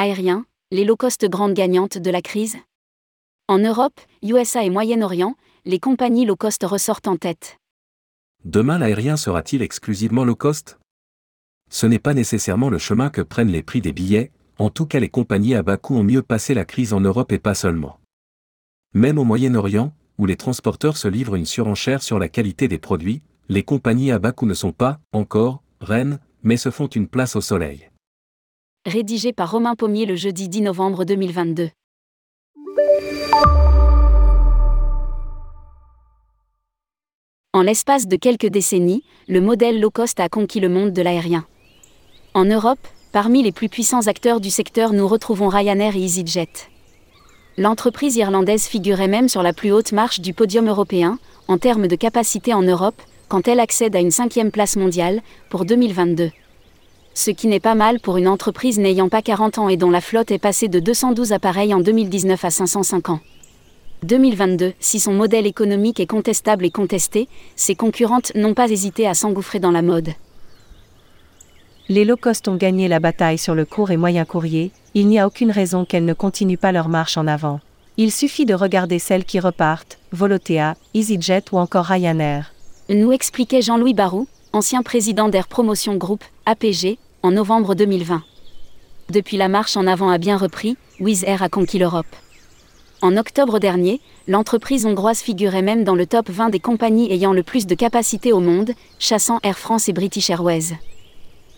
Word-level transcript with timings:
Aérien, 0.00 0.46
les 0.70 0.84
low-cost 0.84 1.28
grandes 1.28 1.54
gagnantes 1.54 1.98
de 1.98 2.10
la 2.12 2.22
crise 2.22 2.56
En 3.48 3.58
Europe, 3.58 4.00
USA 4.22 4.62
et 4.62 4.70
Moyen-Orient, 4.70 5.34
les 5.64 5.80
compagnies 5.80 6.24
low-cost 6.24 6.62
ressortent 6.62 7.08
en 7.08 7.16
tête. 7.16 7.58
Demain 8.44 8.78
l'aérien 8.78 9.16
sera-t-il 9.16 9.60
exclusivement 9.60 10.24
low 10.24 10.36
cost 10.36 10.78
Ce 11.68 11.84
n'est 11.84 11.98
pas 11.98 12.14
nécessairement 12.14 12.70
le 12.70 12.78
chemin 12.78 13.10
que 13.10 13.22
prennent 13.22 13.50
les 13.50 13.64
prix 13.64 13.80
des 13.80 13.92
billets, 13.92 14.30
en 14.58 14.70
tout 14.70 14.86
cas 14.86 15.00
les 15.00 15.08
compagnies 15.08 15.56
à 15.56 15.64
bas 15.64 15.78
coût 15.78 15.96
ont 15.96 16.04
mieux 16.04 16.22
passé 16.22 16.54
la 16.54 16.64
crise 16.64 16.92
en 16.92 17.00
Europe 17.00 17.32
et 17.32 17.40
pas 17.40 17.54
seulement. 17.54 17.98
Même 18.94 19.18
au 19.18 19.24
Moyen-Orient, 19.24 19.92
où 20.16 20.26
les 20.26 20.36
transporteurs 20.36 20.96
se 20.96 21.08
livrent 21.08 21.34
une 21.34 21.44
surenchère 21.44 22.04
sur 22.04 22.20
la 22.20 22.28
qualité 22.28 22.68
des 22.68 22.78
produits, 22.78 23.20
les 23.48 23.64
compagnies 23.64 24.12
à 24.12 24.20
bas 24.20 24.30
coût 24.30 24.46
ne 24.46 24.54
sont 24.54 24.70
pas, 24.70 25.00
encore, 25.10 25.60
reines, 25.80 26.20
mais 26.44 26.56
se 26.56 26.70
font 26.70 26.86
une 26.86 27.08
place 27.08 27.34
au 27.34 27.40
soleil. 27.40 27.90
Rédigé 28.88 29.34
par 29.34 29.50
Romain 29.50 29.74
Pommier 29.74 30.06
le 30.06 30.16
jeudi 30.16 30.48
10 30.48 30.62
novembre 30.62 31.04
2022. 31.04 31.68
En 37.52 37.60
l'espace 37.60 38.08
de 38.08 38.16
quelques 38.16 38.46
décennies, 38.46 39.04
le 39.28 39.42
modèle 39.42 39.78
low 39.78 39.90
cost 39.90 40.18
a 40.20 40.30
conquis 40.30 40.60
le 40.60 40.70
monde 40.70 40.94
de 40.94 41.02
l'aérien. 41.02 41.44
En 42.32 42.46
Europe, 42.46 42.78
parmi 43.12 43.42
les 43.42 43.52
plus 43.52 43.68
puissants 43.68 44.06
acteurs 44.06 44.40
du 44.40 44.48
secteur, 44.48 44.94
nous 44.94 45.06
retrouvons 45.06 45.48
Ryanair 45.48 45.94
et 45.94 46.00
EasyJet. 46.00 46.70
L'entreprise 47.58 48.16
irlandaise 48.16 48.66
figurait 48.66 49.06
même 49.06 49.28
sur 49.28 49.42
la 49.42 49.52
plus 49.52 49.70
haute 49.70 49.92
marche 49.92 50.20
du 50.20 50.32
podium 50.32 50.66
européen, 50.66 51.18
en 51.46 51.58
termes 51.58 51.88
de 51.88 51.96
capacité 51.96 52.54
en 52.54 52.62
Europe, 52.62 53.02
quand 53.28 53.48
elle 53.48 53.60
accède 53.60 53.94
à 53.94 54.00
une 54.00 54.12
cinquième 54.12 54.50
place 54.50 54.76
mondiale, 54.76 55.20
pour 55.50 55.66
2022. 55.66 56.30
Ce 57.18 57.32
qui 57.32 57.48
n'est 57.48 57.58
pas 57.58 57.74
mal 57.74 57.98
pour 57.98 58.16
une 58.16 58.28
entreprise 58.28 58.78
n'ayant 58.78 59.08
pas 59.08 59.22
40 59.22 59.58
ans 59.58 59.68
et 59.68 59.76
dont 59.76 59.90
la 59.90 60.00
flotte 60.00 60.30
est 60.30 60.38
passée 60.38 60.68
de 60.68 60.78
212 60.78 61.32
appareils 61.32 61.74
en 61.74 61.80
2019 61.80 62.44
à 62.44 62.50
505 62.50 63.08
ans. 63.08 63.18
2022, 64.04 64.72
si 64.78 65.00
son 65.00 65.14
modèle 65.14 65.44
économique 65.44 65.98
est 65.98 66.06
contestable 66.06 66.64
et 66.64 66.70
contesté, 66.70 67.26
ses 67.56 67.74
concurrentes 67.74 68.30
n'ont 68.36 68.54
pas 68.54 68.70
hésité 68.70 69.08
à 69.08 69.14
s'engouffrer 69.14 69.58
dans 69.58 69.72
la 69.72 69.82
mode. 69.82 70.10
Les 71.88 72.04
low 72.04 72.16
cost 72.16 72.46
ont 72.46 72.54
gagné 72.54 72.86
la 72.86 73.00
bataille 73.00 73.38
sur 73.38 73.56
le 73.56 73.64
court 73.64 73.90
et 73.90 73.96
moyen 73.96 74.24
courrier, 74.24 74.70
il 74.94 75.08
n'y 75.08 75.18
a 75.18 75.26
aucune 75.26 75.50
raison 75.50 75.84
qu'elles 75.84 76.04
ne 76.04 76.14
continuent 76.14 76.56
pas 76.56 76.70
leur 76.70 76.88
marche 76.88 77.16
en 77.16 77.26
avant. 77.26 77.58
Il 77.96 78.12
suffit 78.12 78.46
de 78.46 78.54
regarder 78.54 79.00
celles 79.00 79.24
qui 79.24 79.40
repartent, 79.40 79.98
Volotea, 80.12 80.76
EasyJet 80.94 81.46
ou 81.50 81.58
encore 81.58 81.86
Ryanair. 81.86 82.52
Nous 82.88 83.10
expliquait 83.10 83.60
Jean-Louis 83.60 83.94
Barou, 83.94 84.28
ancien 84.52 84.84
président 84.84 85.28
d'Air 85.28 85.48
Promotion 85.48 85.96
Group, 85.96 86.22
APG, 86.46 86.96
en 87.22 87.32
novembre 87.32 87.74
2020. 87.74 88.22
Depuis 89.10 89.36
la 89.36 89.48
marche 89.48 89.76
en 89.76 89.86
avant 89.86 90.10
a 90.10 90.18
bien 90.18 90.36
repris, 90.36 90.76
Wizz 91.00 91.24
Air 91.24 91.42
a 91.42 91.48
conquis 91.48 91.78
l'Europe. 91.78 92.06
En 93.00 93.16
octobre 93.16 93.58
dernier, 93.58 94.00
l'entreprise 94.26 94.86
hongroise 94.86 95.20
figurait 95.20 95.62
même 95.62 95.84
dans 95.84 95.94
le 95.94 96.06
top 96.06 96.30
20 96.30 96.50
des 96.50 96.60
compagnies 96.60 97.12
ayant 97.12 97.32
le 97.32 97.42
plus 97.42 97.66
de 97.66 97.74
capacité 97.74 98.32
au 98.32 98.40
monde, 98.40 98.72
chassant 98.98 99.38
Air 99.42 99.58
France 99.58 99.88
et 99.88 99.92
British 99.92 100.30
Airways. 100.30 100.78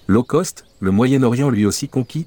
Low 0.06 0.22
cost, 0.22 0.64
le 0.80 0.90
Moyen-Orient 0.90 1.50
lui 1.50 1.66
aussi 1.66 1.88
conquis? 1.88 2.26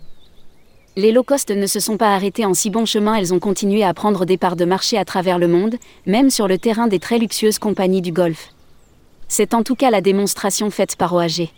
Les 0.95 1.11
low 1.11 1.23
cost 1.23 1.49
ne 1.49 1.65
se 1.65 1.79
sont 1.79 1.97
pas 1.97 2.13
arrêtés 2.13 2.45
en 2.45 2.53
si 2.53 2.69
bon 2.69 2.85
chemin, 2.85 3.15
elles 3.15 3.33
ont 3.33 3.39
continué 3.39 3.83
à 3.83 3.93
prendre 3.93 4.25
des 4.25 4.37
parts 4.37 4.55
de 4.55 4.65
marché 4.65 4.97
à 4.97 5.05
travers 5.05 5.39
le 5.39 5.47
monde, 5.47 5.75
même 6.05 6.29
sur 6.29 6.47
le 6.47 6.59
terrain 6.59 6.87
des 6.87 6.99
très 6.99 7.17
luxueuses 7.17 7.57
compagnies 7.57 8.03
du 8.03 8.11
Golfe. 8.11 8.49
C'est 9.27 9.55
en 9.55 9.63
tout 9.63 9.75
cas 9.75 9.89
la 9.89 10.01
démonstration 10.01 10.69
faite 10.69 10.95
par 10.95 11.13
OAG 11.13 11.49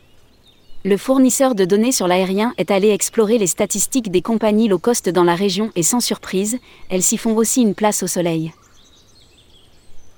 le 0.86 0.98
fournisseur 0.98 1.56
de 1.56 1.66
données 1.66 1.92
sur 1.92 2.08
l'aérien 2.08 2.54
est 2.60 2.70
allé 2.70 2.92
explorer 2.92 3.40
les 3.40 3.48
statistiques 3.48 4.12
des 4.12 4.22
compagnies 4.22 4.68
low 4.68 4.78
cost 4.78 5.10
dans 5.10 5.24
la 5.24 5.34
région 5.34 5.72
et 5.76 5.82
sans 5.82 6.00
surprise, 6.00 6.60
elles 6.92 7.02
s'y 7.02 7.18
font 7.18 7.36
aussi 7.36 7.64
une 7.64 7.74
place 7.74 8.04
au 8.04 8.08
soleil. 8.08 8.54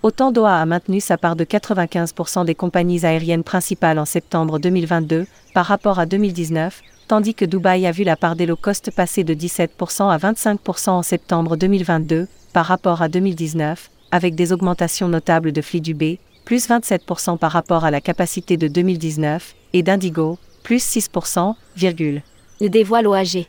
Autant 0.03 0.33
Doha 0.33 0.57
a 0.57 0.66
maintenu 0.66 1.00
sa 1.00 1.17
part 1.17 1.38
de 1.38 1.45
95% 1.45 2.44
des 2.44 2.53
compagnies 2.53 3.06
aériennes 3.06 3.45
principales 3.45 3.97
en 3.97 4.03
septembre 4.03 4.59
2022 4.59 5.25
par 5.53 5.67
rapport 5.67 6.00
à 6.00 6.06
2019, 6.06 6.81
tandis 7.07 7.33
que 7.33 7.45
Dubaï 7.45 7.88
a 7.88 7.94
vu 7.94 8.03
la 8.03 8.17
part 8.17 8.35
des 8.35 8.45
low 8.45 8.57
cost 8.57 8.91
passer 8.91 9.23
de 9.23 9.33
17% 9.33 10.09
à 10.09 10.17
25% 10.17 10.89
en 10.89 11.01
septembre 11.01 11.56
2022 11.56 12.27
par 12.51 12.66
rapport 12.66 13.01
à 13.01 13.07
2019, 13.07 13.89
avec 14.11 14.35
des 14.35 14.51
augmentations 14.51 15.07
notables 15.07 15.53
de 15.53 15.61
Flydubé, 15.61 16.19
plus 16.44 16.67
27% 16.67 17.38
par 17.38 17.53
rapport 17.53 17.85
à 17.85 17.91
la 17.91 18.01
capacité 18.01 18.57
de 18.57 18.67
2019, 18.67 19.56
et 19.73 19.83
d'Indigo, 19.83 20.38
plus 20.67 20.83
6%, 20.83 21.55
virgule. 21.78 22.22
Dévoile 22.59 23.07
OAG. 23.07 23.45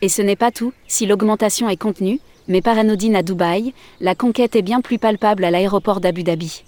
Et 0.00 0.08
ce 0.08 0.22
n'est 0.22 0.34
pas 0.34 0.50
tout, 0.50 0.72
si 0.88 1.04
l'augmentation 1.04 1.68
est 1.68 1.76
contenue, 1.76 2.20
mais 2.48 2.62
par 2.62 2.78
anodine 2.78 3.16
à 3.16 3.22
Dubaï, 3.22 3.74
la 4.00 4.14
conquête 4.14 4.56
est 4.56 4.62
bien 4.62 4.80
plus 4.80 4.98
palpable 4.98 5.44
à 5.44 5.50
l'aéroport 5.50 6.00
d'Abu 6.00 6.22
Dhabi. 6.22 6.64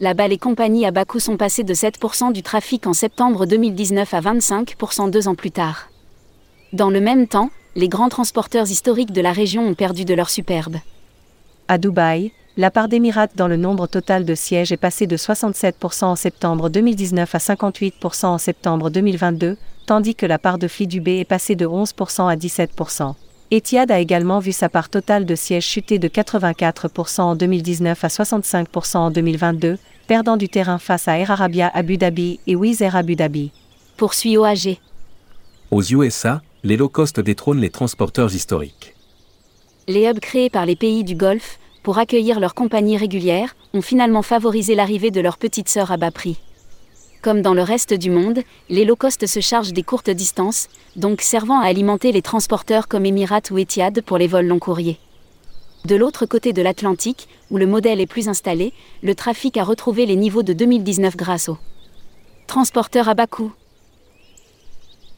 Là-bas, 0.00 0.26
les 0.26 0.36
compagnies 0.36 0.84
à 0.84 0.90
bas 0.90 1.04
coût 1.04 1.20
sont 1.20 1.36
passées 1.36 1.62
de 1.62 1.72
7% 1.72 2.32
du 2.32 2.42
trafic 2.42 2.88
en 2.88 2.92
septembre 2.92 3.46
2019 3.46 4.14
à 4.14 4.20
25% 4.20 5.10
deux 5.12 5.28
ans 5.28 5.36
plus 5.36 5.52
tard. 5.52 5.88
Dans 6.72 6.90
le 6.90 7.00
même 7.00 7.28
temps, 7.28 7.50
les 7.76 7.88
grands 7.88 8.08
transporteurs 8.08 8.68
historiques 8.68 9.12
de 9.12 9.20
la 9.20 9.30
région 9.30 9.64
ont 9.64 9.74
perdu 9.74 10.04
de 10.04 10.14
leur 10.14 10.28
superbe. 10.28 10.78
À 11.68 11.78
Dubaï, 11.78 12.32
la 12.58 12.70
part 12.70 12.88
d'Emirates 12.88 13.32
dans 13.34 13.48
le 13.48 13.56
nombre 13.56 13.86
total 13.86 14.26
de 14.26 14.34
sièges 14.34 14.72
est 14.72 14.76
passée 14.76 15.06
de 15.06 15.16
67% 15.16 16.04
en 16.04 16.16
septembre 16.16 16.68
2019 16.68 17.34
à 17.34 17.38
58% 17.38 18.26
en 18.26 18.38
septembre 18.38 18.90
2022, 18.90 19.56
tandis 19.86 20.14
que 20.14 20.26
la 20.26 20.38
part 20.38 20.58
de 20.58 20.68
Flydubé 20.68 21.18
est 21.18 21.24
passée 21.24 21.56
de 21.56 21.66
11% 21.66 22.30
à 22.30 22.36
17%. 22.36 23.14
Etihad 23.50 23.90
a 23.90 24.00
également 24.00 24.38
vu 24.38 24.52
sa 24.52 24.68
part 24.68 24.90
totale 24.90 25.24
de 25.24 25.34
sièges 25.34 25.66
chuter 25.66 25.98
de 25.98 26.08
84% 26.08 27.22
en 27.22 27.36
2019 27.36 28.04
à 28.04 28.08
65% 28.08 28.96
en 28.98 29.10
2022, 29.10 29.78
perdant 30.06 30.36
du 30.36 30.48
terrain 30.48 30.78
face 30.78 31.08
à 31.08 31.18
Air 31.18 31.30
Arabia 31.30 31.70
Abu 31.72 31.96
Dhabi 31.96 32.38
et 32.46 32.56
Wizz 32.56 32.82
Air 32.82 32.96
Abu 32.96 33.16
Dhabi. 33.16 33.50
Poursuit 33.96 34.36
OAG. 34.36 34.78
Aux 35.70 35.82
USA, 35.82 36.42
les 36.64 36.76
low 36.76 36.88
cost 36.88 37.18
détrônent 37.18 37.60
les 37.60 37.70
transporteurs 37.70 38.34
historiques. 38.34 38.94
Les 39.88 40.06
hubs 40.06 40.20
créés 40.20 40.50
par 40.50 40.64
les 40.64 40.76
pays 40.76 41.02
du 41.02 41.14
Golfe, 41.14 41.58
pour 41.82 41.98
accueillir 41.98 42.40
leurs 42.40 42.54
compagnies 42.54 42.96
régulières, 42.96 43.56
ont 43.74 43.82
finalement 43.82 44.22
favorisé 44.22 44.74
l'arrivée 44.74 45.10
de 45.10 45.20
leurs 45.20 45.38
petites 45.38 45.68
sœurs 45.68 45.90
à 45.90 45.96
bas 45.96 46.10
prix. 46.10 46.38
Comme 47.22 47.42
dans 47.42 47.54
le 47.54 47.62
reste 47.62 47.94
du 47.94 48.10
monde, 48.10 48.40
les 48.68 48.84
low 48.84 48.96
cost 48.96 49.26
se 49.26 49.40
chargent 49.40 49.72
des 49.72 49.82
courtes 49.82 50.10
distances, 50.10 50.68
donc 50.96 51.20
servant 51.20 51.60
à 51.60 51.66
alimenter 51.66 52.10
les 52.10 52.22
transporteurs 52.22 52.88
comme 52.88 53.06
Emirates 53.06 53.50
ou 53.50 53.58
Etihad 53.58 54.02
pour 54.02 54.18
les 54.18 54.26
vols 54.26 54.46
long 54.46 54.58
courriers. 54.58 54.98
De 55.84 55.96
l'autre 55.96 56.26
côté 56.26 56.52
de 56.52 56.62
l'Atlantique, 56.62 57.28
où 57.50 57.58
le 57.58 57.66
modèle 57.66 58.00
est 58.00 58.06
plus 58.06 58.28
installé, 58.28 58.72
le 59.02 59.14
trafic 59.14 59.56
a 59.56 59.64
retrouvé 59.64 60.06
les 60.06 60.16
niveaux 60.16 60.42
de 60.42 60.52
2019 60.52 61.16
grâce 61.16 61.48
aux 61.48 61.58
transporteurs 62.46 63.08
à 63.08 63.14
bas 63.14 63.26
coût. 63.26 63.52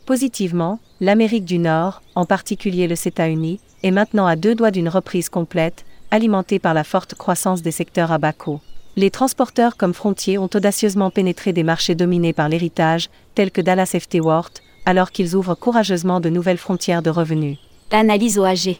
Positivement, 0.07 0.79
l'Amérique 1.01 1.45
du 1.45 1.59
Nord, 1.59 2.03
en 2.15 2.27
particulier 2.27 2.87
le 2.87 2.97
CETA 2.97 3.29
uni, 3.29 3.61
est 3.83 3.91
maintenant 3.91 4.27
à 4.27 4.37
deux 4.37 4.55
doigts 4.55 4.71
d'une 4.71 4.89
reprise 4.89 5.29
complète, 5.29 5.85
alimenté 6.15 6.61
par 6.61 6.75
la 6.75 6.85
forte 6.85 7.17
croissance 7.17 7.61
des 7.61 7.73
secteurs 7.73 8.13
à 8.13 8.19
bas 8.19 8.33
coût. 8.33 8.61
Les 8.95 9.11
transporteurs 9.11 9.77
comme 9.77 9.93
Frontier 9.93 10.39
ont 10.39 10.49
audacieusement 10.55 11.11
pénétré 11.11 11.53
des 11.53 11.65
marchés 11.65 11.97
dominés 11.97 12.33
par 12.33 12.49
l'héritage, 12.49 13.11
tels 13.35 13.51
que 13.51 13.61
Dallas 13.61 13.97
FT 13.99 14.21
World, 14.21 14.53
alors 14.87 15.11
qu'ils 15.11 15.35
ouvrent 15.35 15.57
courageusement 15.57 16.21
de 16.21 16.29
nouvelles 16.29 16.59
frontières 16.59 17.03
de 17.03 17.11
revenus. 17.11 17.59
Analyse 17.91 18.39
OAG. 18.39 18.79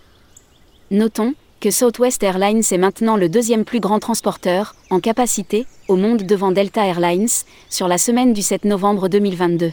Notons 0.93 1.35
que 1.61 1.73
Southwest 1.73 2.23
Airlines 2.23 2.63
est 2.71 2.79
maintenant 2.79 3.17
le 3.17 3.29
deuxième 3.29 3.65
plus 3.65 3.81
grand 3.81 3.99
transporteur, 3.99 4.77
en 4.91 5.01
capacité, 5.01 5.67
au 5.89 5.97
monde 5.97 6.23
devant 6.23 6.53
Delta 6.53 6.87
Airlines, 6.87 7.27
sur 7.69 7.89
la 7.89 7.99
semaine 7.99 8.33
du 8.33 8.43
7 8.43 8.65
novembre 8.65 9.09
2022. 9.09 9.73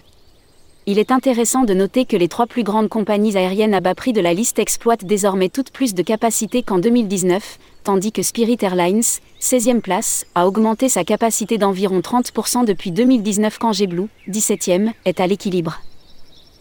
Il 0.88 0.98
est 0.98 1.12
intéressant 1.12 1.64
de 1.64 1.76
noter 1.76 2.06
que 2.06 2.18
les 2.18 2.28
trois 2.28 2.48
plus 2.48 2.64
grandes 2.64 2.90
compagnies 2.90 3.38
aériennes 3.38 3.76
à 3.76 3.82
bas 3.82 3.94
prix 3.94 4.14
de 4.14 4.22
la 4.22 4.34
liste 4.34 4.58
exploitent 4.58 5.06
désormais 5.06 5.50
toutes 5.50 5.70
plus 5.70 5.94
de 5.94 6.02
capacité 6.02 6.64
qu'en 6.64 6.80
2019, 6.80 7.60
tandis 7.84 8.12
que 8.12 8.24
Spirit 8.24 8.58
Airlines, 8.62 9.04
16e 9.40 9.82
place, 9.82 10.26
a 10.34 10.48
augmenté 10.48 10.90
sa 10.90 11.04
capacité 11.04 11.60
d'environ 11.60 12.00
30% 12.00 12.66
depuis 12.66 12.92
2019 12.92 13.60
quand 13.60 13.74
JetBlue, 13.74 14.08
17e, 14.28 14.92
est 15.06 15.20
à 15.20 15.28
l'équilibre. 15.28 15.82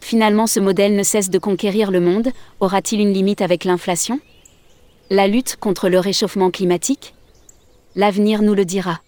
Finalement 0.03 0.47
ce 0.47 0.61
modèle 0.61 0.97
ne 0.97 1.03
cesse 1.03 1.31
de 1.31 1.39
conquérir 1.39 1.91
le 1.91 2.01
monde, 2.01 2.29
aura-t-il 2.61 3.01
une 3.01 3.15
limite 3.15 3.41
avec 3.41 3.65
l'inflation? 3.65 4.21
La 5.09 5.29
lutte 5.29 5.57
contre 5.57 5.89
le 5.89 5.99
réchauffement 5.99 6.51
climatique? 6.51 7.15
L'avenir 7.97 8.43
nous 8.43 8.55
le 8.55 8.67
dira. 8.67 9.01